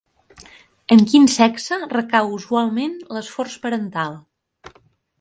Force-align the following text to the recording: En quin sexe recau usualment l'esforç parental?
En 0.95 1.03
quin 1.11 1.27
sexe 1.33 1.79
recau 1.93 2.33
usualment 2.39 2.99
l'esforç 3.17 3.63
parental? 3.67 4.21